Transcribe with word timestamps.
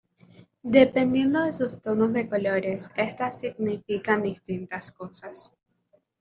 Dependiendo 0.63 1.43
de 1.45 1.53
sus 1.53 1.79
tonos 1.79 2.11
de 2.11 2.27
colores 2.27 2.89
estas 2.95 3.39
significan 3.39 4.23
distintas 4.23 4.91
cosas. 4.91 5.53